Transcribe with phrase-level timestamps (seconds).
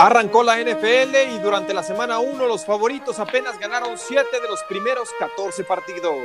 [0.00, 4.62] Arrancó la NFL y durante la semana 1 los favoritos apenas ganaron 7 de los
[4.62, 6.16] primeros 14 partidos.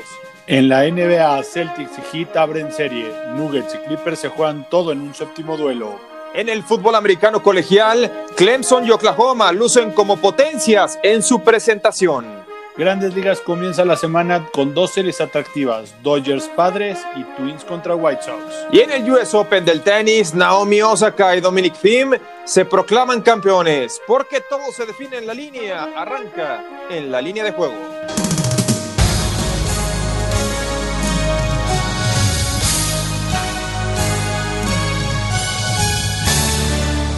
[0.48, 3.12] En la NBA, Celtics y Heat abren serie.
[3.36, 6.00] Nuggets y Clippers se juegan todo en un séptimo duelo.
[6.34, 12.45] En el fútbol americano colegial, Clemson y Oklahoma lucen como potencias en su presentación.
[12.78, 18.24] Grandes Ligas comienza la semana con dos series atractivas, Dodgers Padres y Twins contra White
[18.24, 18.68] Sox.
[18.70, 22.12] Y en el US Open del tenis, Naomi Osaka y Dominic Thiem
[22.44, 27.52] se proclaman campeones, porque todo se define en la línea, arranca en la línea de
[27.54, 27.76] juego.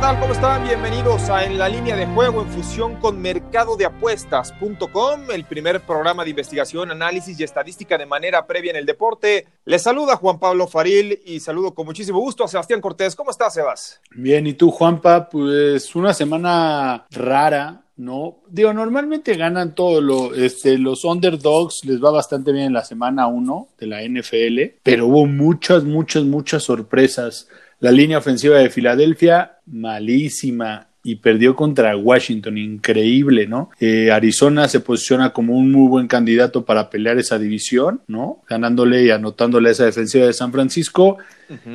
[0.00, 0.64] ¿Cómo están?
[0.64, 6.30] Bienvenidos a En la línea de juego en fusión con mercadodeapuestas.com, el primer programa de
[6.30, 9.48] investigación, análisis y estadística de manera previa en el deporte.
[9.64, 13.16] Les saluda Juan Pablo Faril y saludo con muchísimo gusto a Sebastián Cortés.
[13.16, 14.00] ¿Cómo estás, Sebas?
[14.12, 15.28] Bien, ¿y tú, Juanpa?
[15.28, 18.36] Pues una semana rara, ¿no?
[18.48, 23.26] Digo, normalmente ganan todo lo, este, los underdogs les va bastante bien en la semana
[23.26, 27.48] 1 de la NFL, pero hubo muchas, muchas, muchas sorpresas.
[27.80, 33.70] La línea ofensiva de Filadelfia, malísima y perdió contra Washington, increíble, ¿no?
[33.78, 38.42] Eh, Arizona se posiciona como un muy buen candidato para pelear esa división, ¿no?
[38.48, 41.18] Ganándole y anotándole esa defensiva de San Francisco.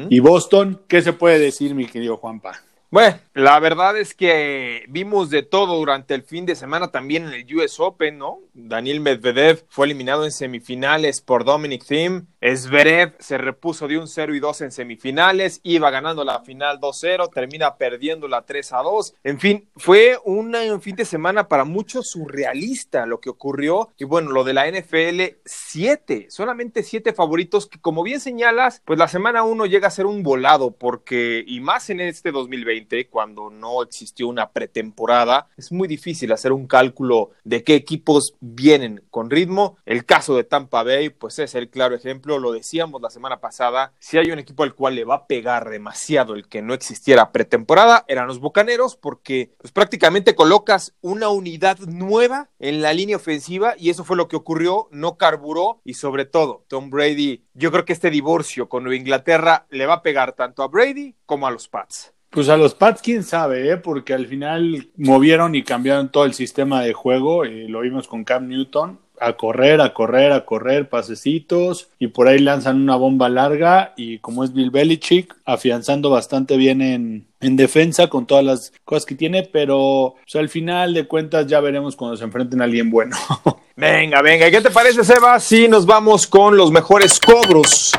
[0.09, 2.62] Y Boston, ¿qué se puede decir, mi querido Juanpa?
[2.92, 7.34] Bueno, la verdad es que vimos de todo durante el fin de semana también en
[7.34, 8.40] el US Open, ¿no?
[8.53, 12.28] Daniel Medvedev fue eliminado en semifinales por Dominic Thiem.
[12.44, 17.31] Zverev se repuso de un 0 y 2 en semifinales, iba ganando la final 2-0,
[17.34, 19.16] termina perdiendo la 3 2.
[19.24, 23.91] En fin, fue un fin de semana para muchos surrealista lo que ocurrió.
[23.97, 29.00] Y bueno, lo de la NFL, siete, solamente siete favoritos que como bien señalas, pues
[29.00, 33.22] la semana 1 llega a ser un volado porque, y más en este 2020, cuando
[33.28, 39.29] no existió una pretemporada, es muy difícil hacer un cálculo de qué equipos vienen con
[39.29, 39.78] ritmo.
[39.85, 43.94] El caso de Tampa Bay, pues es el claro ejemplo, lo decíamos la semana pasada,
[44.00, 47.31] si hay un equipo al cual le va a pegar demasiado el que no existiera
[47.31, 53.75] pretemporada, eran los Bucaneros, porque pues prácticamente colocas una unidad nueva en la línea ofensiva
[53.78, 57.85] y eso fue lo que ocurrió, no carburó y sobre todo Tom Brady, yo creo
[57.85, 61.51] que este divorcio con Nueva Inglaterra le va a pegar tanto a Brady como a
[61.51, 62.13] los Pats.
[62.33, 63.77] Pues a los Pats, quién sabe, ¿eh?
[63.77, 67.45] porque al final movieron y cambiaron todo el sistema de juego.
[67.45, 68.99] Y lo vimos con Cam Newton.
[69.19, 71.89] A correr, a correr, a correr, pasecitos.
[71.99, 73.94] Y por ahí lanzan una bomba larga.
[73.97, 79.05] Y como es Bill Belichick, afianzando bastante bien en, en defensa con todas las cosas
[79.05, 79.44] que tiene.
[79.44, 83.15] Pero pues, al final de cuentas ya veremos cuando se enfrenten a alguien bueno.
[83.75, 84.50] venga, venga.
[84.50, 85.39] ¿Qué te parece, Seba?
[85.39, 87.94] Si nos vamos con los mejores cobros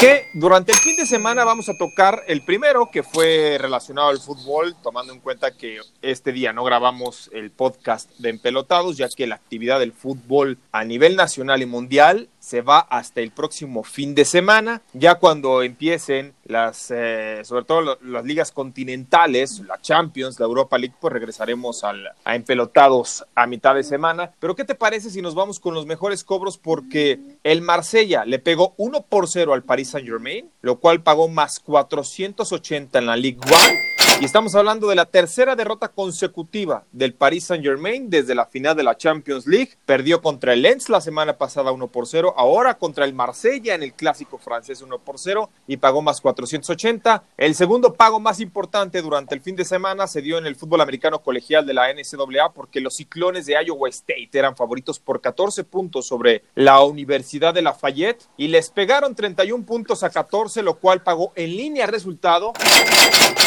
[0.00, 4.20] porque durante el fin de semana vamos a tocar el primero que fue relacionado al
[4.20, 9.26] fútbol, tomando en cuenta que este día no grabamos el podcast de Empelotados, ya que
[9.26, 14.14] la actividad del fútbol a nivel nacional y mundial se va hasta el próximo fin
[14.14, 20.46] de semana, ya cuando empiecen las, eh, sobre todo las ligas continentales, la Champions, la
[20.46, 24.32] Europa League, pues regresaremos al, a empelotados a mitad de semana.
[24.40, 26.56] Pero ¿qué te parece si nos vamos con los mejores cobros?
[26.56, 31.28] Porque el Marsella le pegó 1 por 0 al Paris Saint Germain, lo cual pagó
[31.28, 37.14] más 480 en la Ligue 1 y estamos hablando de la tercera derrota consecutiva del
[37.14, 39.74] Paris Saint-Germain desde la final de la Champions League.
[39.86, 43.84] Perdió contra el Lens la semana pasada 1 por 0, ahora contra el Marsella en
[43.84, 47.22] el clásico francés 1 por 0 y pagó más 480.
[47.36, 50.80] El segundo pago más importante durante el fin de semana se dio en el fútbol
[50.80, 55.62] americano colegial de la NCAA porque los ciclones de Iowa State eran favoritos por 14
[55.62, 61.02] puntos sobre la Universidad de Lafayette y les pegaron 31 puntos a 14, lo cual
[61.02, 62.52] pagó en línea resultado.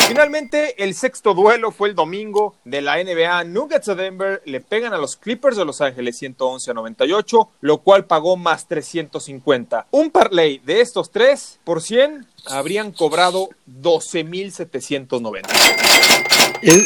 [0.08, 3.44] Finalmente, el sexto duelo fue el domingo de la NBA.
[3.46, 7.78] Nuggets de Denver le pegan a los Clippers de Los Ángeles 111 a 98, lo
[7.80, 9.88] cual pagó más 350.
[9.92, 15.50] Un parlay de estos tres por 100 habrían cobrado 12,790.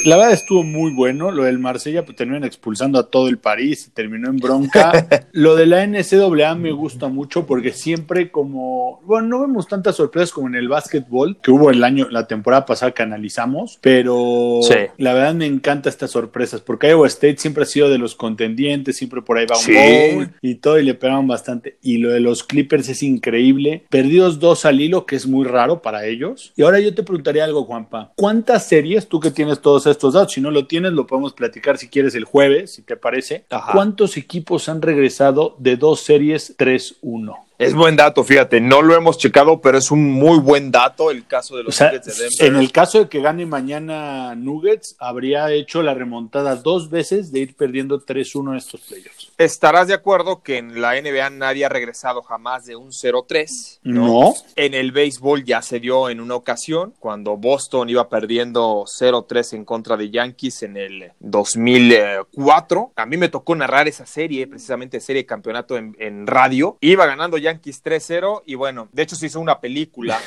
[0.05, 1.31] La verdad estuvo muy bueno.
[1.31, 5.07] Lo del Marsella, pues terminan expulsando a todo el París, terminó en bronca.
[5.31, 10.31] lo de la NCAA me gusta mucho porque siempre como, bueno, no vemos tantas sorpresas
[10.31, 14.59] como en el básquetbol que hubo el año, la temporada pasada que analizamos, pero
[14.97, 18.97] la verdad me encanta estas sorpresas porque Iowa State siempre ha sido de los contendientes,
[18.97, 21.77] siempre por ahí va un gol y todo y le pegaban bastante.
[21.81, 23.83] Y lo de los Clippers es increíble.
[23.89, 26.53] Perdidos dos al hilo, que es muy raro para ellos.
[26.55, 28.13] Y ahora yo te preguntaría algo, Juanpa.
[28.15, 31.79] ¿Cuántas series, tú que tienes todos estos datos, si no lo tienes, lo podemos platicar
[31.79, 33.45] si quieres el jueves, si te parece?
[33.71, 37.35] ¿Cuántos equipos han regresado de dos series 3-1?
[37.57, 41.25] Es buen dato, fíjate, no lo hemos checado, pero es un muy buen dato el
[41.25, 42.47] caso de los Nuggets de Denver.
[42.47, 47.39] En el caso de que gane mañana Nuggets, habría hecho la remontada dos veces de
[47.39, 49.31] ir perdiendo 3-1 en estos playoffs.
[49.37, 53.79] Estarás de acuerdo que en la NBA nadie ha regresado jamás de un 0-3.
[53.83, 54.33] ¿no?
[54.57, 59.65] En el béisbol ya se dio en una ocasión, cuando Boston iba perdiendo 0-3 en
[59.65, 62.91] contra de Yankees en el 2004.
[62.97, 66.77] A mí me tocó narrar esa serie, precisamente serie de campeonato en, en radio.
[66.81, 70.19] Iba ganando Yankees 3-0 y bueno, de hecho se hizo una película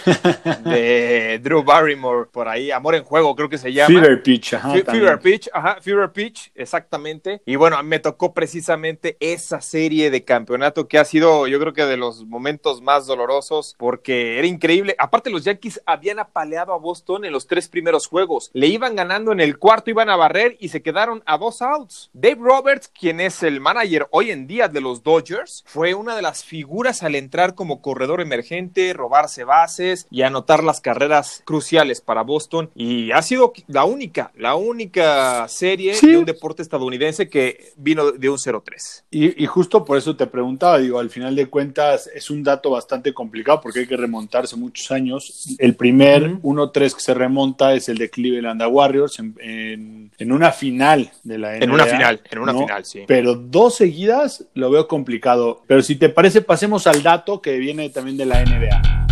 [0.64, 3.88] de Drew Barrymore por ahí, Amor en Juego creo que se llama.
[3.88, 4.72] Fever Pitch, ajá.
[4.72, 7.42] Fever Pitch, ajá, Fever Pitch, exactamente.
[7.44, 11.86] Y bueno, me tocó precisamente esa serie de campeonato que ha sido yo creo que
[11.86, 14.94] de los momentos más dolorosos porque era increíble.
[14.98, 18.50] Aparte los Yankees habían apaleado a Boston en los tres primeros juegos.
[18.52, 22.10] Le iban ganando en el cuarto, iban a barrer y se quedaron a dos outs.
[22.12, 26.22] Dave Roberts, quien es el manager hoy en día de los Dodgers, fue una de
[26.22, 32.22] las figuras al entrar como corredor emergente, robarse bases y anotar las carreras cruciales para
[32.22, 32.70] Boston.
[32.74, 38.28] Y ha sido la única, la única serie de un deporte estadounidense que vino de
[38.28, 39.04] un 0-3.
[39.10, 43.12] Y, justo por eso te preguntaba, digo, al final de cuentas es un dato bastante
[43.14, 45.56] complicado porque hay que remontarse muchos años.
[45.58, 51.10] El primer 1-3 que se remonta es el de Cleveland a Warriors en, una final
[51.22, 51.64] de la NBA.
[51.64, 53.04] En una final, en una final, sí.
[53.06, 55.62] Pero dos seguidas lo veo complicado.
[55.66, 59.07] Pero si te parece, pasemos al dato que viene también de la NBA.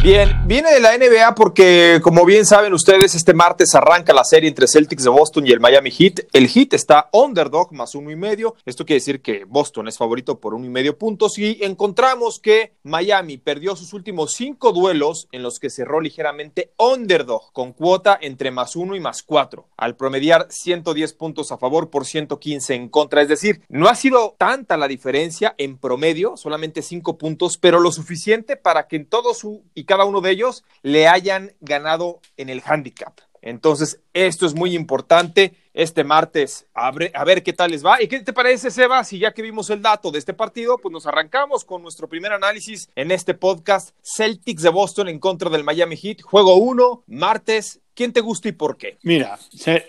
[0.00, 4.48] Bien, viene de la NBA porque, como bien saben ustedes, este martes arranca la serie
[4.48, 6.20] entre Celtics de Boston y el Miami Heat.
[6.32, 8.54] El Heat está underdog más uno y medio.
[8.64, 11.36] Esto quiere decir que Boston es favorito por uno y medio puntos.
[11.36, 17.52] Y encontramos que Miami perdió sus últimos cinco duelos en los que cerró ligeramente underdog,
[17.52, 22.06] con cuota entre más uno y más cuatro, al promediar 110 puntos a favor por
[22.06, 23.20] 115 en contra.
[23.20, 27.90] Es decir, no ha sido tanta la diferencia en promedio, solamente cinco puntos, pero lo
[27.90, 32.62] suficiente para que en todo su cada uno de ellos le hayan ganado en el
[32.64, 33.18] handicap.
[33.42, 35.54] Entonces, esto es muy importante.
[35.72, 38.02] Este martes, a ver, qué tal les va.
[38.02, 39.04] ¿Y qué te parece, Seba?
[39.04, 42.32] Si ya que vimos el dato de este partido, pues nos arrancamos con nuestro primer
[42.32, 43.94] análisis en este podcast.
[44.02, 46.22] Celtics de Boston en contra del Miami Heat.
[46.22, 48.96] Juego 1, martes ¿Quién te gusta y por qué?
[49.02, 49.36] Mira,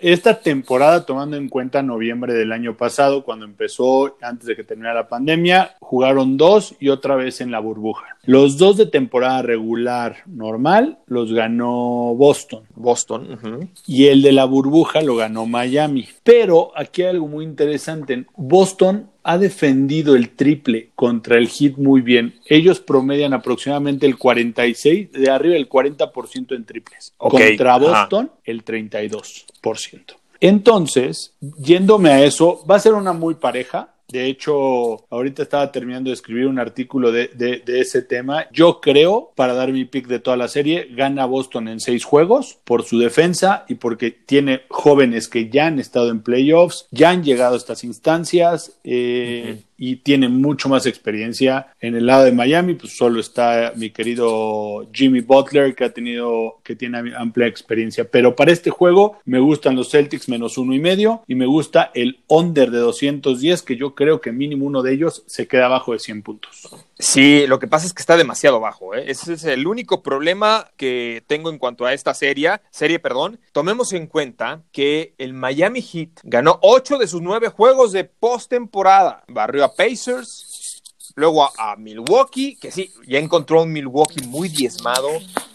[0.00, 5.02] esta temporada, tomando en cuenta noviembre del año pasado, cuando empezó, antes de que terminara
[5.02, 8.16] la pandemia, jugaron dos y otra vez en la burbuja.
[8.24, 12.64] Los dos de temporada regular normal los ganó Boston.
[12.74, 13.70] Boston.
[13.86, 16.08] Y el de la burbuja lo ganó Miami.
[16.24, 18.26] Pero aquí hay algo muy interesante.
[18.34, 22.34] Boston ha defendido el triple contra el hit muy bien.
[22.46, 27.14] Ellos promedian aproximadamente el 46, de arriba el 40% en triples.
[27.16, 30.14] Contra Boston, el 32%.
[30.40, 33.94] Entonces, yéndome a eso, va a ser una muy pareja.
[34.10, 37.30] De hecho, ahorita estaba terminando de escribir un artículo de,
[37.66, 38.46] ese tema.
[38.52, 42.58] Yo creo, para dar mi pick de toda la serie, gana Boston en seis juegos
[42.64, 47.22] por su defensa y porque tiene jóvenes que ya han estado en playoffs, ya han
[47.22, 48.78] llegado a estas instancias.
[48.84, 51.68] Eh, y tiene mucho más experiencia.
[51.80, 56.60] En el lado de Miami, pues solo está mi querido Jimmy Butler, que ha tenido,
[56.62, 58.04] que tiene amplia experiencia.
[58.04, 61.90] Pero para este juego me gustan los Celtics menos uno y medio y me gusta
[61.94, 65.94] el under de 210, que yo creo que mínimo uno de ellos se queda abajo
[65.94, 66.68] de 100 puntos.
[67.00, 68.94] Sí, lo que pasa es que está demasiado bajo.
[68.94, 69.04] ¿eh?
[69.06, 72.60] Ese es el único problema que tengo en cuanto a esta serie.
[72.70, 73.40] Serie, perdón.
[73.52, 79.24] Tomemos en cuenta que el Miami Heat ganó 8 de sus 9 juegos de postemporada.
[79.28, 80.82] Barrió a Pacers,
[81.14, 85.08] luego a, Milwaukee, que sí, ya encontró un Milwaukee muy diezmado,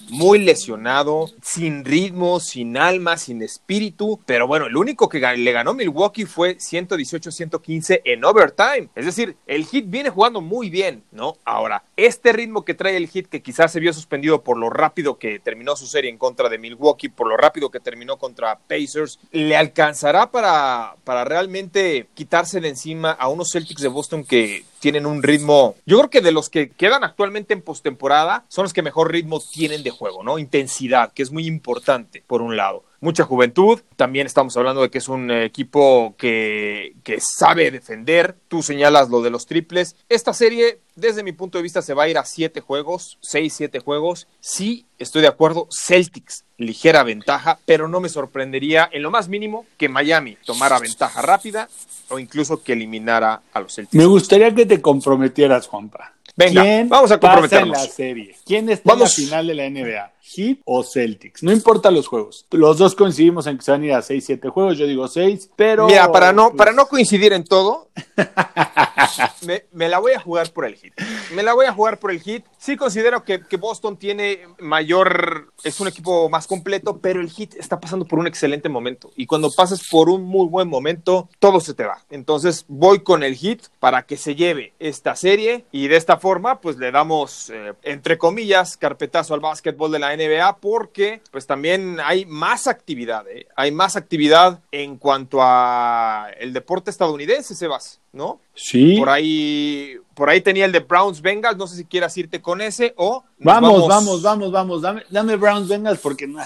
[0.09, 4.19] muy lesionado, sin ritmo, sin alma, sin espíritu.
[4.25, 8.89] Pero bueno, el único que le ganó Milwaukee fue 118-115 en overtime.
[8.95, 11.37] Es decir, el Heat viene jugando muy bien, ¿no?
[11.45, 15.17] Ahora, este ritmo que trae el Heat, que quizás se vio suspendido por lo rápido
[15.17, 19.19] que terminó su serie en contra de Milwaukee, por lo rápido que terminó contra Pacers,
[19.31, 25.07] ¿le alcanzará para, para realmente quitarse de encima a unos Celtics de Boston que tienen
[25.07, 28.83] un ritmo, yo creo que de los que quedan actualmente en postemporada, son los que
[28.83, 30.37] mejor ritmo tienen de juego, ¿no?
[30.37, 32.83] Intensidad, que es muy importante, por un lado.
[33.01, 33.81] mucha juventud.
[33.95, 38.35] También estamos hablando de que es un equipo que, que sabe defender.
[38.47, 39.95] Tú señalas lo de los triples.
[40.09, 43.53] Esta serie desde mi punto de vista se va a ir a siete juegos, seis,
[43.53, 44.27] siete juegos.
[44.39, 49.65] Sí, estoy de acuerdo, Celtics, ligera ventaja, pero no me sorprendería en lo más mínimo
[49.77, 51.69] que Miami tomara ventaja rápida
[52.09, 53.95] o incluso que eliminara a los Celtics.
[53.95, 56.14] Me gustaría que te comprometieras, Juanpa.
[56.35, 57.87] Venga, ¿Quién vamos a pasa en comprometernos.
[57.87, 58.35] la serie?
[58.45, 59.17] ¿Quién está Vamos.
[59.17, 60.11] en la final de la NBA?
[60.27, 61.43] Heat o Celtics.
[61.43, 62.45] No importa los juegos.
[62.51, 64.77] Los dos coincidimos en que se van a ir a 6, 7 juegos.
[64.77, 65.85] Yo digo 6, pero.
[65.85, 67.89] Mira, para no, pues, para no coincidir en todo,
[69.45, 70.93] me, me la voy a jugar por el hit.
[71.35, 72.43] Me la voy a jugar por el hit.
[72.57, 77.53] Sí considero que, que Boston tiene mayor, es un equipo más completo, pero el hit
[77.55, 79.11] está pasando por un excelente momento.
[79.15, 82.03] Y cuando pasas por un muy buen momento, todo se te va.
[82.09, 86.24] Entonces voy con el hit para que se lleve esta serie y de esta forma,
[86.61, 91.99] pues le damos, eh, entre comillas, carpetazo al básquetbol de la NBA porque pues también
[92.03, 93.47] hay más actividad, ¿eh?
[93.55, 98.39] hay más actividad en cuanto a el deporte estadounidense, Sebas, ¿no?
[98.55, 98.95] Sí.
[98.97, 102.59] Por ahí, por ahí tenía el de Browns Bengals, no sé si quieras irte con
[102.61, 104.81] ese o Vamos, vamos, vamos, vamos.
[104.81, 106.45] Dame, dame Browns Bengals porque nah,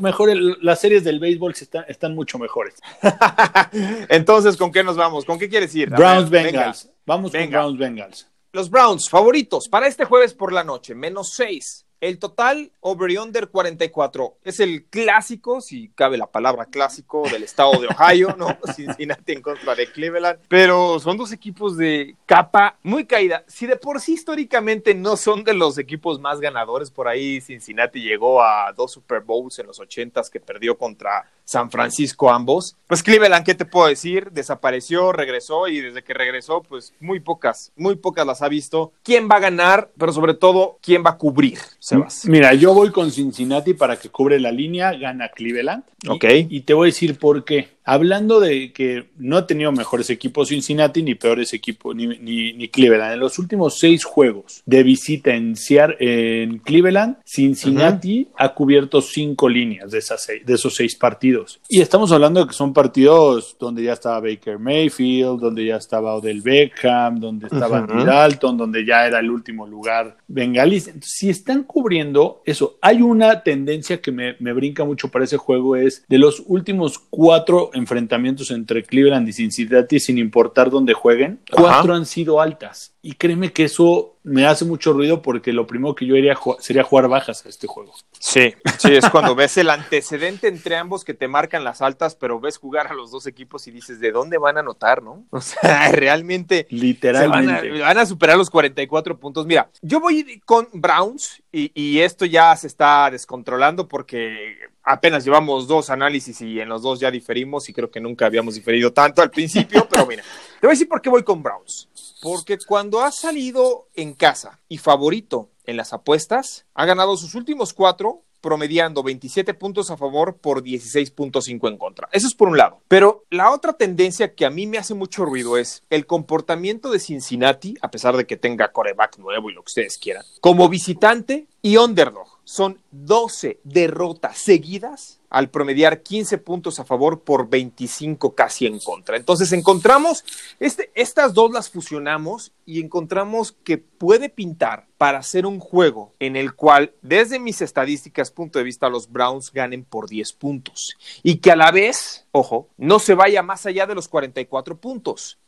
[0.00, 2.74] mejor el- las series del béisbol están, están mucho mejores.
[4.08, 5.24] Entonces, ¿con qué nos vamos?
[5.24, 5.90] ¿Con qué quieres ir?
[5.90, 6.50] Browns venga.
[6.50, 6.88] Bengals.
[7.06, 7.58] Vamos Venga.
[7.62, 8.26] con Browns Bengals.
[8.52, 11.86] Los Browns, favoritos para este jueves por la noche, menos 6.
[12.00, 14.38] El total, over y under 44.
[14.42, 18.58] Es el clásico, si cabe la palabra clásico, del estado de Ohio, ¿no?
[18.74, 20.38] Cincinnati en contra de Cleveland.
[20.48, 23.44] Pero son dos equipos de capa muy caída.
[23.48, 28.00] Si de por sí históricamente no son de los equipos más ganadores, por ahí Cincinnati
[28.00, 32.76] llegó a dos Super Bowls en los 80s que perdió contra San Francisco ambos.
[32.86, 34.30] Pues Cleveland, ¿qué te puedo decir?
[34.30, 38.92] Desapareció, regresó y desde que regresó, pues muy pocas, muy pocas las ha visto.
[39.02, 39.90] ¿Quién va a ganar?
[39.98, 41.58] Pero sobre todo, ¿quién va a cubrir,
[41.90, 42.26] Sebas?
[42.26, 45.82] Mira, yo voy con Cincinnati para que cubre la línea, gana Cleveland.
[46.02, 46.24] Y- Ok.
[46.48, 47.68] Y te voy a decir por qué.
[47.84, 52.68] Hablando de que no ha tenido mejores equipos Cincinnati ni peores equipos ni, ni, ni
[52.68, 53.14] Cleveland.
[53.14, 59.48] En los últimos seis juegos de visita en, Sear- en Cleveland, Cincinnati ha cubierto cinco
[59.48, 61.60] líneas de, esas seis- de esos seis partidos.
[61.68, 66.14] Y estamos hablando de que son partidos donde ya estaba Baker Mayfield, donde ya estaba
[66.14, 67.78] Odell Beckham, donde estaba.
[67.78, 70.86] Andy Dalton, donde ya era el último lugar bengalís.
[70.88, 75.36] Entonces, si están cubriendo eso, hay una tendencia que me, me brinca mucho para ese
[75.36, 81.40] juego, es de los últimos cuatro enfrentamientos entre Cleveland y Cincinnati, sin importar dónde jueguen,
[81.52, 81.62] Ajá.
[81.62, 82.92] cuatro han sido altas.
[83.02, 86.82] Y créeme que eso me hace mucho ruido porque lo primero que yo haría sería
[86.82, 87.94] jugar bajas a este juego.
[88.18, 92.38] Sí, sí, es cuando ves el antecedente entre ambos que te marcan las altas, pero
[92.38, 95.24] ves jugar a los dos equipos y dices, ¿de dónde van a anotar, no?
[95.30, 97.80] O sea, realmente se van, a, Literalmente.
[97.80, 99.46] van a superar los 44 puntos.
[99.46, 104.58] Mira, yo voy con Browns y, y esto ya se está descontrolando porque
[104.92, 108.54] apenas llevamos dos análisis y en los dos ya diferimos y creo que nunca habíamos
[108.54, 111.88] diferido tanto al principio, pero mira, te voy a decir por qué voy con Browns.
[112.22, 117.72] Porque cuando ha salido en casa y favorito en las apuestas, ha ganado sus últimos
[117.72, 122.08] cuatro promediando 27 puntos a favor por 16.5 en contra.
[122.12, 122.80] Eso es por un lado.
[122.88, 127.00] Pero la otra tendencia que a mí me hace mucho ruido es el comportamiento de
[127.00, 131.46] Cincinnati, a pesar de que tenga coreback nuevo y lo que ustedes quieran, como visitante
[131.62, 132.29] y underdog.
[132.50, 139.16] Son 12 derrotas seguidas al promediar 15 puntos a favor por 25 casi en contra.
[139.16, 140.24] Entonces encontramos,
[140.58, 146.34] este, estas dos las fusionamos y encontramos que puede pintar para hacer un juego en
[146.34, 151.36] el cual, desde mis estadísticas, punto de vista, los Browns ganen por 10 puntos y
[151.36, 155.38] que a la vez, ojo, no se vaya más allá de los 44 puntos.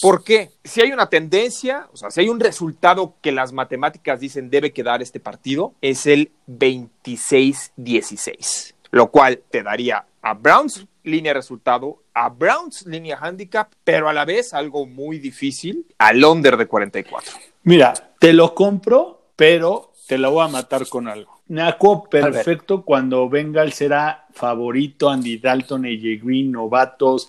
[0.00, 0.52] ¿Por qué?
[0.64, 4.72] Si hay una tendencia, o sea, si hay un resultado que las matemáticas dicen debe
[4.72, 12.28] quedar este partido, es el 26-16, lo cual te daría a Browns línea resultado, a
[12.28, 17.32] Browns línea handicap, pero a la vez algo muy difícil, al under de 44.
[17.64, 21.38] Mira, te lo compro, pero te lo voy a matar con algo.
[21.48, 27.28] Naco perfecto cuando Bengal será favorito, Andy Dalton, AJ Green, novatos,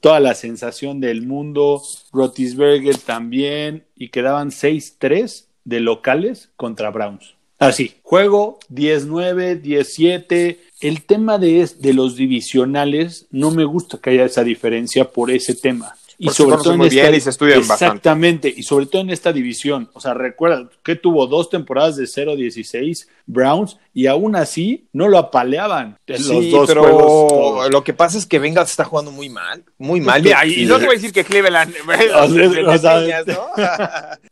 [0.00, 7.34] toda la sensación del mundo, Rotisberger también, y quedaban 6-3 de locales contra Browns.
[7.58, 10.60] Así, juego 19, 17.
[10.80, 15.54] El tema de, de los divisionales, no me gusta que haya esa diferencia por ese
[15.54, 15.94] tema.
[16.18, 17.84] Y Porque se conocen muy bien y se estudian bastante.
[17.84, 19.90] Exactamente, y sobre todo en esta división.
[19.92, 25.18] O sea, recuerda que tuvo dos temporadas de 0-16 Browns y aún así no lo
[25.18, 27.70] apaleaban en Sí, los dos pero juegos.
[27.70, 30.22] lo que pasa es que Bengals está jugando muy mal, muy mal.
[30.22, 31.74] Sí, y, y no te voy a decir que Cleveland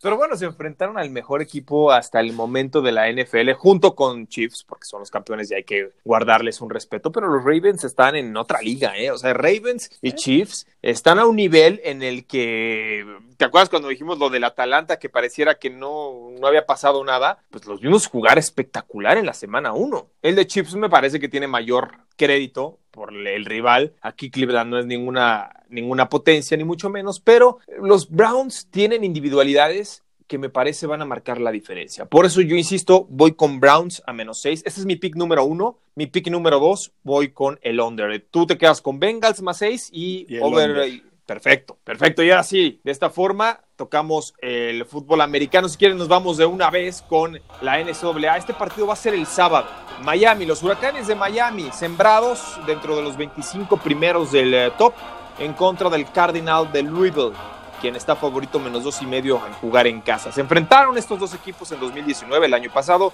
[0.02, 4.26] pero bueno, se enfrentaron al mejor equipo hasta el momento de la NFL junto con
[4.26, 8.16] Chiefs, porque son los campeones y hay que guardarles un respeto, pero los Ravens están
[8.16, 9.10] en otra liga, ¿eh?
[9.10, 13.04] O sea, Ravens y Chiefs están a un nivel en el que,
[13.36, 17.38] ¿te acuerdas cuando dijimos lo del Atalanta que pareciera que no, no había pasado nada?
[17.50, 20.06] Pues los vimos jugar espectacular en la semana 1.
[20.22, 23.94] El de Chiefs me parece que tiene mayor crédito por el rival.
[24.00, 30.02] Aquí Cleveland no es ninguna, ninguna potencia, ni mucho menos, pero los Browns tienen individualidades
[30.26, 32.06] que me parece van a marcar la diferencia.
[32.06, 34.62] Por eso yo insisto, voy con Browns a menos 6.
[34.64, 35.78] Este es mi pick número uno.
[35.96, 38.24] Mi pick número dos, voy con el under.
[38.30, 40.70] Tú te quedas con Bengals más 6 y, Y over.
[40.70, 41.02] under.
[41.26, 42.22] Perfecto, perfecto.
[42.22, 45.68] Y ahora sí, de esta forma tocamos el fútbol americano.
[45.68, 48.36] Si quieren, nos vamos de una vez con la NCAA.
[48.36, 49.66] Este partido va a ser el sábado.
[50.02, 54.92] Miami, los huracanes de Miami, sembrados dentro de los 25 primeros del eh, top,
[55.38, 57.32] en contra del Cardinal de Louisville,
[57.80, 60.30] quien está favorito menos dos y medio al jugar en casa.
[60.30, 63.12] Se enfrentaron estos dos equipos en 2019, el año pasado.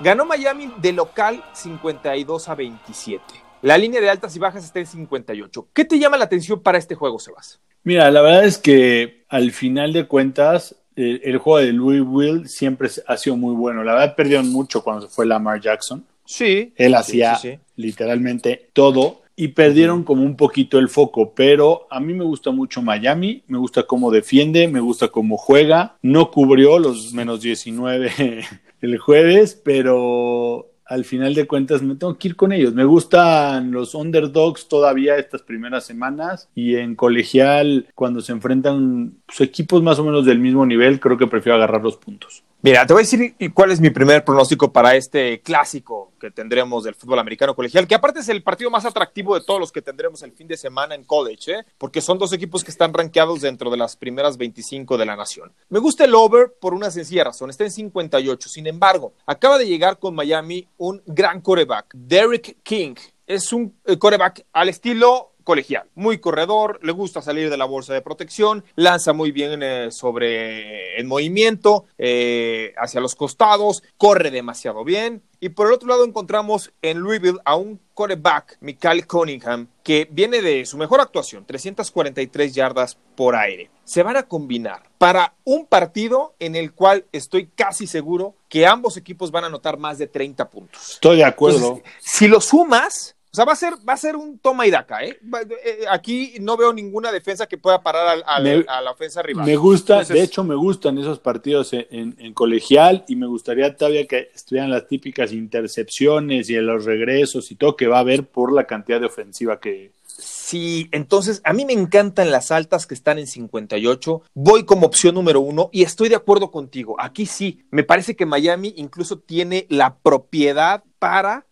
[0.00, 3.49] Ganó Miami de local 52 a 27.
[3.62, 5.68] La línea de altas y bajas está en 58.
[5.72, 7.60] ¿Qué te llama la atención para este juego, Sebas?
[7.84, 12.88] Mira, la verdad es que al final de cuentas, el, el juego de Louisville siempre
[13.06, 13.84] ha sido muy bueno.
[13.84, 16.04] La verdad, perdieron mucho cuando se fue Lamar Jackson.
[16.24, 16.72] Sí.
[16.76, 17.58] Él Sí, hacía sí, sí.
[17.76, 22.82] literalmente todo y perdieron como un poquito el foco, pero a mí me gusta mucho
[22.82, 28.44] Miami, me gusta cómo defiende, me gusta cómo juega, no cubrió los menos 19
[28.82, 32.74] el jueves, pero al final de cuentas me tengo que ir con ellos.
[32.74, 39.40] Me gustan los underdogs todavía estas primeras semanas y en colegial cuando se enfrentan pues,
[39.40, 42.42] equipos más o menos del mismo nivel, creo que prefiero agarrar los puntos.
[42.62, 46.84] Mira, te voy a decir cuál es mi primer pronóstico para este clásico que tendremos
[46.84, 49.80] del fútbol americano colegial, que aparte es el partido más atractivo de todos los que
[49.80, 51.64] tendremos el fin de semana en college, ¿eh?
[51.78, 55.50] porque son dos equipos que están rankeados dentro de las primeras 25 de la nación.
[55.70, 58.48] Me gusta el over por una sencilla razón, está en 58.
[58.50, 62.94] Sin embargo, acaba de llegar con Miami un gran coreback, Derek King.
[63.26, 67.92] Es un eh, coreback al estilo colegial, muy corredor, le gusta salir de la bolsa
[67.92, 74.84] de protección, lanza muy bien eh, sobre el movimiento, eh, hacia los costados, corre demasiado
[74.84, 75.24] bien.
[75.40, 80.40] Y por el otro lado encontramos en Louisville a un quarterback, Michael Cunningham, que viene
[80.40, 83.70] de su mejor actuación, 343 yardas por aire.
[83.82, 88.96] Se van a combinar para un partido en el cual estoy casi seguro que ambos
[88.96, 90.92] equipos van a anotar más de 30 puntos.
[90.92, 91.78] Estoy de acuerdo.
[91.78, 94.70] Entonces, si lo sumas, o sea, va a ser, va a ser un toma y
[94.70, 95.18] daca, ¿eh?
[95.32, 98.90] Va- eh, Aquí no veo ninguna defensa que pueda parar al- al- Me- a la
[98.90, 99.46] ofensa rival.
[99.46, 103.26] Me gusta, Entonces, de hecho me gustan esos partidos en, en- en colegial y me
[103.26, 108.00] gustaría todavía que estuvieran las típicas intercepciones y los regresos y todo que va a
[108.00, 109.92] haber por la cantidad de ofensiva que...
[110.06, 114.22] Sí, entonces a mí me encantan las altas que están en 58.
[114.34, 116.96] Voy como opción número uno y estoy de acuerdo contigo.
[116.98, 121.49] Aquí sí, me parece que Miami incluso tiene la propiedad para eh,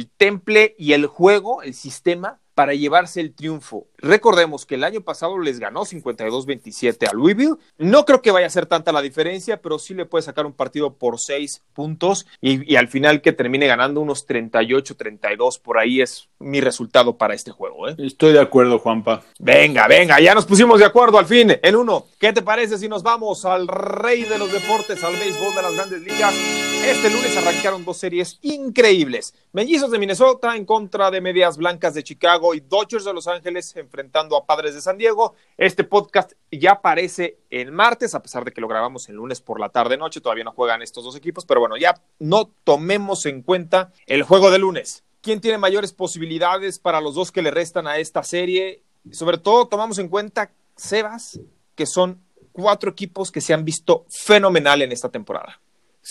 [0.00, 3.86] el temple y el juego, el sistema, para llevarse el triunfo.
[3.98, 7.56] Recordemos que el año pasado les ganó 52-27 a Louisville.
[7.78, 10.52] No creo que vaya a ser tanta la diferencia, pero sí le puede sacar un
[10.52, 15.60] partido por seis puntos y, y al final que termine ganando unos 38-32.
[15.60, 17.88] Por ahí es mi resultado para este juego.
[17.88, 17.94] ¿eh?
[17.98, 19.22] Estoy de acuerdo, Juanpa.
[19.38, 22.06] Venga, venga, ya nos pusimos de acuerdo al fin en uno.
[22.18, 25.74] ¿Qué te parece si nos vamos al rey de los deportes, al béisbol de las
[25.74, 26.34] grandes ligas?
[26.82, 29.34] Este lunes arrancaron dos series increíbles.
[29.52, 33.76] Mellizos de Minnesota en contra de Medias Blancas de Chicago y Dodgers de Los Ángeles
[33.76, 35.34] enfrentando a Padres de San Diego.
[35.58, 39.60] Este podcast ya aparece el martes, a pesar de que lo grabamos el lunes por
[39.60, 40.22] la tarde noche.
[40.22, 44.50] Todavía no juegan estos dos equipos, pero bueno, ya no tomemos en cuenta el juego
[44.50, 45.04] de lunes.
[45.20, 48.82] ¿Quién tiene mayores posibilidades para los dos que le restan a esta serie?
[49.12, 51.40] Sobre todo tomamos en cuenta, Sebas,
[51.74, 55.60] que son cuatro equipos que se han visto fenomenal en esta temporada.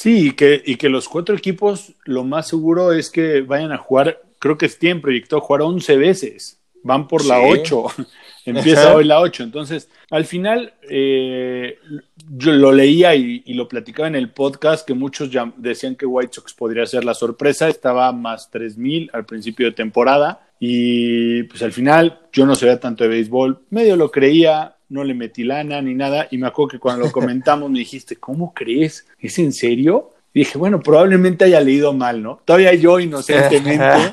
[0.02, 3.78] Sí, y que, y que los cuatro equipos lo más seguro es que vayan a
[3.78, 6.58] jugar, creo que tienen proyectado jugar 11 veces.
[6.84, 7.48] Van por la Sí.
[7.50, 7.86] 8.
[8.46, 9.44] Empieza hoy la 8.
[9.44, 11.80] Entonces, al final, eh,
[12.30, 16.06] yo lo leía y, y lo platicaba en el podcast que muchos ya decían que
[16.06, 17.68] White Sox podría ser la sorpresa.
[17.68, 20.49] Estaba más 3000 al principio de temporada.
[20.60, 23.62] Y pues al final, yo no sabía tanto de béisbol.
[23.70, 26.28] Medio lo creía, no le metí lana ni nada.
[26.32, 29.08] Y me acuerdo que cuando lo comentamos me dijiste, ¿cómo crees?
[29.20, 30.14] ¿Es en serio?
[30.34, 32.42] Y dije, bueno, probablemente haya leído mal, ¿no?
[32.46, 34.12] Todavía yo inocentemente.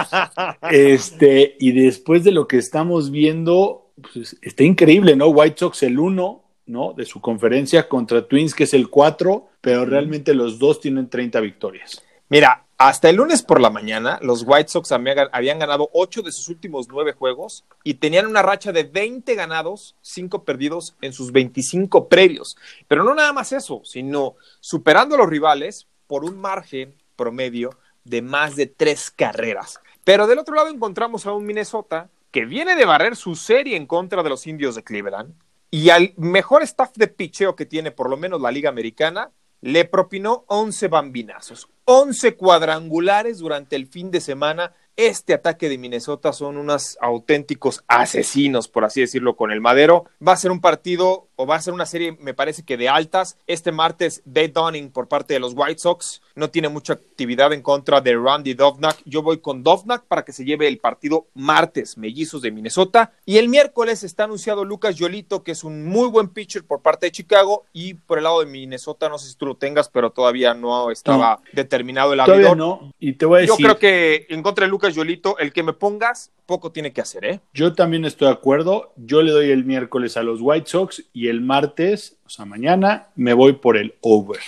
[0.70, 5.28] este, y después de lo que estamos viendo, pues está increíble, ¿no?
[5.28, 6.92] White Sox el 1, ¿no?
[6.92, 11.40] De su conferencia contra Twins, que es el 4, pero realmente los dos tienen 30
[11.40, 12.02] victorias.
[12.28, 16.48] Mira, hasta el lunes por la mañana, los White Sox habían ganado 8 de sus
[16.48, 22.08] últimos 9 juegos y tenían una racha de 20 ganados, 5 perdidos en sus 25
[22.08, 22.56] previos.
[22.88, 27.70] Pero no nada más eso, sino superando a los rivales por un margen promedio
[28.02, 29.80] de más de 3 carreras.
[30.02, 33.86] Pero del otro lado encontramos a un Minnesota que viene de barrer su serie en
[33.86, 35.32] contra de los indios de Cleveland
[35.70, 39.30] y al mejor staff de picheo que tiene por lo menos la Liga Americana,
[39.64, 46.32] le propinó 11 bambinazos, 11 cuadrangulares durante el fin de semana este ataque de Minnesota
[46.32, 50.04] son unos auténticos asesinos, por así decirlo, con el madero.
[50.26, 52.88] Va a ser un partido o va a ser una serie, me parece que de
[52.88, 53.36] altas.
[53.46, 57.62] Este martes, Dave Donning por parte de los White Sox no tiene mucha actividad en
[57.62, 58.98] contra de Randy Dovnak.
[59.04, 63.12] Yo voy con Dovnak para que se lleve el partido martes, mellizos de Minnesota.
[63.24, 67.06] Y el miércoles está anunciado Lucas Yolito, que es un muy buen pitcher por parte
[67.06, 67.64] de Chicago.
[67.72, 70.90] Y por el lado de Minnesota, no sé si tú lo tengas, pero todavía no
[70.90, 72.56] estaba determinado el abridor.
[72.56, 72.92] no.
[72.98, 73.56] Y te voy a decir...
[73.58, 77.00] Yo creo que en contra de Lucas Yolito, el que me pongas, poco tiene que
[77.00, 77.40] hacer, ¿eh?
[77.52, 78.92] Yo también estoy de acuerdo.
[78.96, 83.08] Yo le doy el miércoles a los White Sox y el martes, o sea, mañana,
[83.14, 84.40] me voy por el over.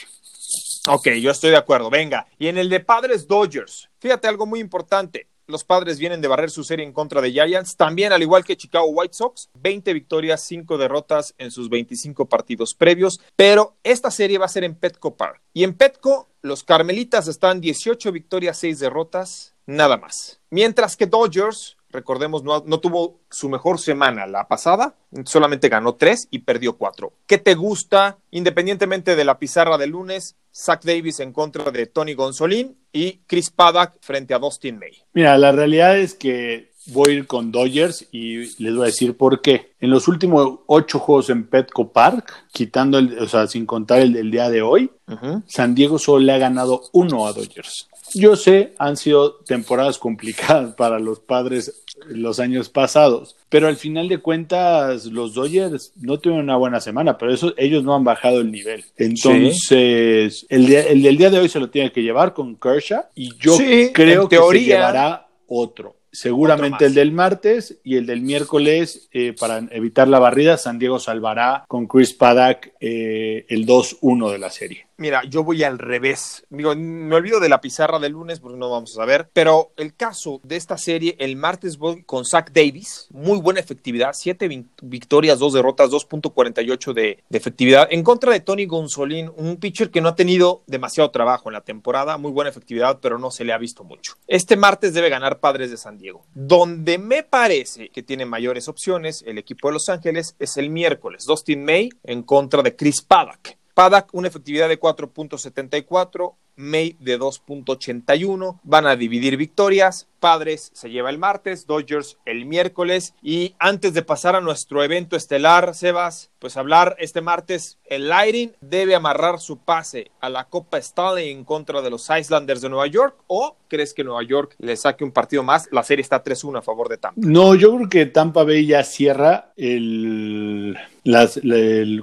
[0.88, 1.90] Ok, yo estoy de acuerdo.
[1.90, 2.26] Venga.
[2.38, 5.26] Y en el de Padres Dodgers, fíjate algo muy importante.
[5.48, 8.56] Los padres vienen de barrer su serie en contra de Giants, también al igual que
[8.56, 14.38] Chicago White Sox, 20 victorias, 5 derrotas en sus 25 partidos previos, pero esta serie
[14.38, 15.40] va a ser en Petco Park.
[15.52, 20.40] Y en Petco, los Carmelitas están 18 victorias, 6 derrotas, nada más.
[20.50, 24.94] Mientras que Dodgers, recordemos, no, no, tuvo su mejor semana la pasada,
[25.24, 27.12] solamente ganó tres y perdió cuatro.
[27.26, 30.36] ¿Qué te gusta, independientemente de la pizarra del lunes?
[30.54, 34.92] Zach Davis en contra de Tony Gonzolín y Chris Paddock frente a Dustin May.
[35.12, 39.16] Mira, la realidad es que voy a ir con Dodgers y les voy a decir
[39.16, 39.72] por qué.
[39.80, 44.12] En los últimos ocho juegos en Petco Park, quitando el, o sea, sin contar el
[44.12, 45.42] del día de hoy, uh -huh.
[45.46, 47.88] San Diego solo le ha ganado uno a Dodgers.
[48.14, 54.08] Yo sé, han sido temporadas complicadas para los padres los años pasados, pero al final
[54.08, 58.40] de cuentas los Dodgers no tuvieron una buena semana, pero eso ellos no han bajado
[58.40, 58.84] el nivel.
[58.96, 60.46] Entonces, sí.
[60.50, 63.34] el, día, el, del día de hoy se lo tiene que llevar con Kershaw y
[63.38, 65.96] yo sí, creo que teoría, se llevará otro.
[66.12, 70.98] Seguramente el del martes y el del miércoles, eh, para evitar la barrida, San Diego
[70.98, 74.85] salvará con Chris Paddock eh, el 2-1 de la serie.
[74.98, 76.46] Mira, yo voy al revés.
[76.48, 79.28] Digo, me olvido de la pizarra del lunes porque no vamos a saber.
[79.32, 83.06] Pero el caso de esta serie, el martes voy con Zach Davis.
[83.10, 84.12] Muy buena efectividad.
[84.14, 84.48] Siete
[84.82, 87.88] victorias, dos derrotas, 2.48 de, de, efectividad.
[87.90, 91.60] En contra de Tony Gonzolín, un pitcher que no ha tenido demasiado trabajo en la
[91.60, 92.16] temporada.
[92.16, 94.14] Muy buena efectividad, pero no se le ha visto mucho.
[94.26, 96.24] Este martes debe ganar Padres de San Diego.
[96.34, 101.24] Donde me parece que tiene mayores opciones el equipo de Los Ángeles es el miércoles.
[101.26, 103.56] Dustin May en contra de Chris Paddock.
[103.76, 108.60] Paddock, una efectividad de 4.74, May de 2.81.
[108.62, 110.08] Van a dividir victorias.
[110.20, 113.14] Padres se lleva el martes, Dodgers el miércoles.
[113.22, 118.52] Y antes de pasar a nuestro evento estelar, Sebas, pues hablar este martes, el Lightning
[118.60, 122.86] debe amarrar su pase a la Copa Stanley en contra de los Islanders de Nueva
[122.86, 123.16] York.
[123.26, 125.68] ¿O crees que Nueva York le saque un partido más?
[125.70, 127.20] La serie está 3-1 a favor de Tampa.
[127.22, 131.40] No, yo creo que Tampa Bay ya cierra el, las,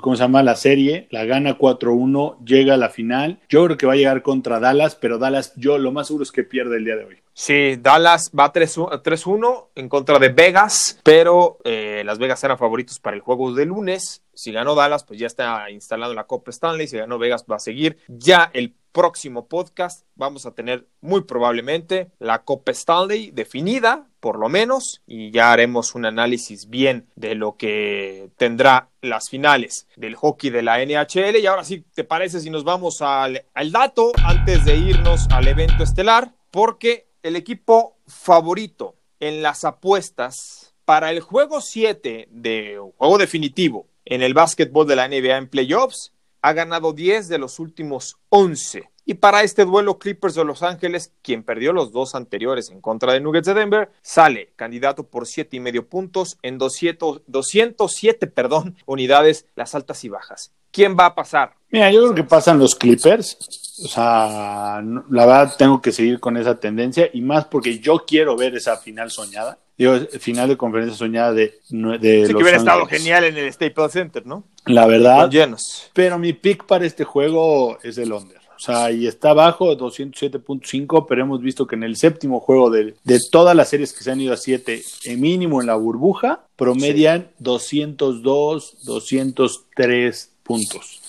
[0.01, 0.43] ¿cómo se llama?
[0.43, 3.39] La serie, la gana 4-1, llega a la final.
[3.49, 6.31] Yo creo que va a llegar contra Dallas, pero Dallas, yo lo más seguro es
[6.33, 7.17] que pierde el día de hoy.
[7.31, 13.15] Sí, Dallas va 3-1 en contra de Vegas, pero eh, las Vegas eran favoritos para
[13.15, 14.21] el juego de lunes.
[14.33, 16.87] Si ganó Dallas, pues ya está instalado en la Copa Stanley.
[16.87, 17.97] Si ganó Vegas, va a seguir.
[18.09, 24.47] Ya el próximo podcast vamos a tener muy probablemente la Copa Stanley definida, por lo
[24.47, 30.49] menos, y ya haremos un análisis bien de lo que tendrá las finales del hockey
[30.49, 31.37] de la NHL.
[31.37, 35.47] Y ahora sí, ¿te parece si nos vamos al, al dato antes de irnos al
[35.47, 36.31] evento estelar?
[36.51, 44.21] Porque el equipo favorito en las apuestas para el juego 7 de juego definitivo en
[44.21, 48.89] el básquetbol de la NBA en playoffs ha ganado 10 de los últimos 11.
[49.05, 53.13] Y para este duelo, Clippers de Los Ángeles, quien perdió los dos anteriores en contra
[53.13, 58.75] de Nuggets de Denver, sale candidato por siete y medio puntos en 200, 207 perdón,
[58.85, 60.51] unidades, las altas y bajas.
[60.71, 61.53] ¿Quién va a pasar?
[61.69, 63.37] Mira, yo creo que pasan los Clippers.
[63.83, 68.35] O sea, la verdad tengo que seguir con esa tendencia y más porque yo quiero
[68.35, 69.59] ver esa final soñada.
[69.77, 73.91] Digo, final de conferencia soñada de, de sí, que hubiera estado genial en el Staples
[73.91, 74.43] Center, ¿no?
[74.65, 75.29] La verdad.
[75.29, 75.89] llenos.
[75.93, 78.37] Pero mi pick para este juego es el under.
[78.55, 82.95] O sea, y está abajo, 207.5, pero hemos visto que en el séptimo juego de,
[83.03, 86.45] de, todas las series que se han ido a 7, en mínimo en la burbuja,
[86.55, 87.43] promedian sí.
[87.43, 91.01] 202, 203 puntos.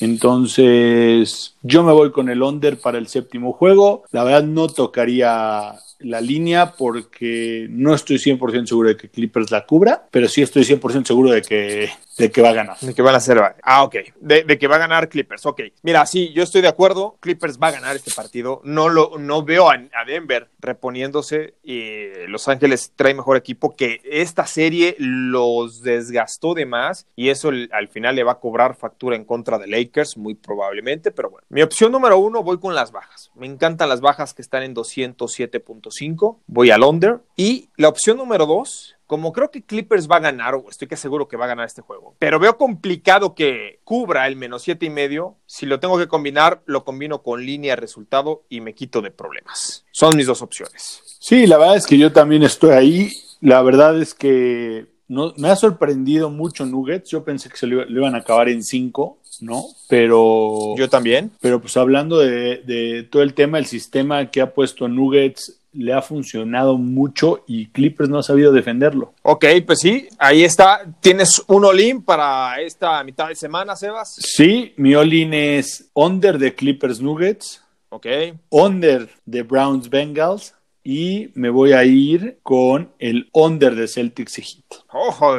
[0.00, 4.04] Entonces, yo me voy con el under para el séptimo juego.
[4.12, 9.66] La verdad no tocaría la línea porque no estoy 100% seguro de que Clippers la
[9.66, 12.78] cubra, pero sí estoy 100% seguro de que, de que va a ganar.
[12.78, 13.40] De que van a hacer.
[13.62, 13.96] Ah, ok.
[14.20, 15.46] De, de, que va a ganar Clippers.
[15.46, 15.62] Ok.
[15.82, 17.16] Mira, sí, yo estoy de acuerdo.
[17.20, 18.60] Clippers va a ganar este partido.
[18.64, 24.00] No, lo, no veo a, a Denver reponiéndose y Los Ángeles trae mejor equipo que
[24.04, 29.16] esta serie los desgastó de más y eso al final le va a cobrar factura
[29.16, 31.10] en contra de Lakers, muy probablemente.
[31.10, 33.30] Pero bueno, mi opción número uno, voy con las bajas.
[33.34, 36.38] Me encantan las bajas que están en 207.5.
[36.46, 37.20] Voy al under.
[37.36, 40.94] Y la opción número dos, como creo que Clippers va a ganar, o estoy que
[40.94, 44.86] seguro que va a ganar este juego, pero veo complicado que cubra el menos siete
[44.86, 45.34] y medio.
[45.46, 49.84] Si lo tengo que combinar, lo combino con línea resultado y me quito de problemas.
[49.90, 51.02] Son mis dos opciones.
[51.18, 53.12] Sí, la verdad es que yo también estoy ahí.
[53.40, 57.10] La verdad es que no, me ha sorprendido mucho Nuggets.
[57.10, 59.64] Yo pensé que se lo, iban a acabar en cinco, ¿no?
[59.88, 60.76] Pero.
[60.76, 61.32] Yo también.
[61.40, 65.92] Pero pues hablando de, de todo el tema, el sistema que ha puesto Nuggets le
[65.92, 69.14] ha funcionado mucho y Clippers no ha sabido defenderlo.
[69.22, 70.82] Ok, pues sí, ahí está.
[71.00, 74.16] ¿Tienes un all para esta mitad de semana, Sebas?
[74.18, 77.62] Sí, mi all es under de Clippers Nuggets.
[77.90, 78.06] Ok.
[78.50, 80.54] Under de Browns Bengals.
[80.82, 84.82] Y me voy a ir con el under de Celtics y Heat.
[84.92, 85.36] Ojo,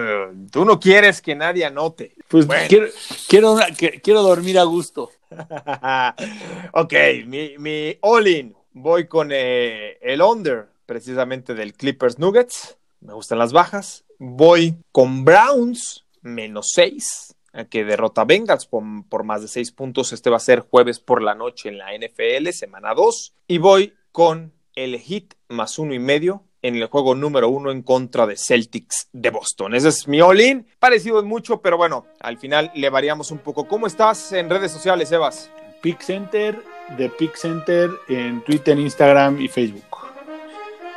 [0.52, 2.14] tú no quieres que nadie anote.
[2.28, 2.66] Pues bueno.
[2.70, 2.88] quiero,
[3.28, 3.58] quiero,
[4.04, 5.10] quiero dormir a gusto.
[6.74, 6.94] ok,
[7.26, 12.78] mi, mi all-in voy con eh, el under, precisamente del Clippers Nuggets.
[13.00, 14.04] Me gustan las bajas.
[14.20, 17.36] Voy con Browns, menos 6,
[17.70, 20.14] que derrota Bengals por, por, más de 6 puntos.
[20.14, 23.34] Este va a ser jueves por la noche en la NFL, semana 2.
[23.48, 27.82] Y voy con el Hit más uno y medio en el juego número uno en
[27.82, 29.74] contra de Celtics de Boston.
[29.76, 30.68] Ese es mi all-in.
[30.80, 33.68] Parecido en mucho, pero bueno, al final le variamos un poco.
[33.68, 35.52] ¿Cómo estás en redes sociales, Evas?
[35.82, 36.64] Pick Center
[36.98, 39.84] de Pick Center en Twitter, Instagram y Facebook.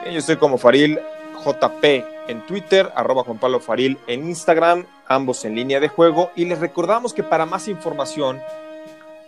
[0.05, 0.99] Yo estoy como Faril
[1.45, 1.85] JP
[2.29, 6.31] en Twitter, arroba Juan Pablo Faril en Instagram, ambos en línea de juego.
[6.37, 8.41] Y les recordamos que para más información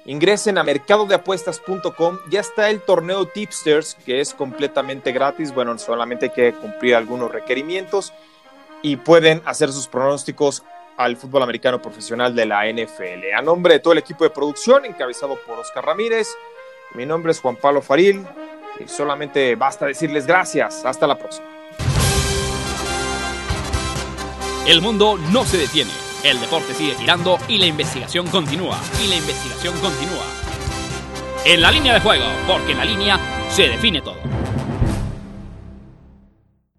[0.05, 2.19] ingresen a mercadodeapuestas.com.
[2.31, 5.55] Ya está el torneo Tipsters, que es completamente gratis.
[5.55, 8.13] Bueno, solamente hay que cumplir algunos requerimientos
[8.83, 10.63] y pueden hacer sus pronósticos
[10.97, 13.35] al fútbol americano profesional de la NFL.
[13.37, 16.29] A nombre de todo el equipo de producción, encabezado por Oscar Ramírez,
[16.95, 18.27] mi nombre es Juan Pablo Faril
[18.81, 20.85] y solamente basta decirles gracias.
[20.85, 21.47] Hasta la próxima.
[24.67, 25.93] El mundo no se detiene,
[26.25, 28.79] el deporte sigue girando y la investigación continúa.
[29.05, 30.25] Y la investigación continúa.
[31.45, 34.19] En la línea de juego, porque en la línea se define todo.